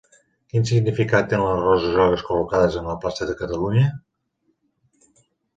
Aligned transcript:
Quin 0.53 0.63
significat 0.69 1.27
tenen 1.33 1.45
les 1.51 1.59
roses 1.65 1.93
grogues 1.97 2.23
col·locades 2.31 2.79
en 2.81 2.89
la 2.93 2.97
plaça 3.05 3.31
de 3.33 3.39
Catalunya? 3.43 3.85